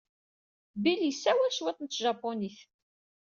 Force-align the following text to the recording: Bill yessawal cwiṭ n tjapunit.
Bill 0.81 0.99
yessawal 1.05 1.51
cwiṭ 1.57 1.77
n 1.81 1.87
tjapunit. 1.87 2.59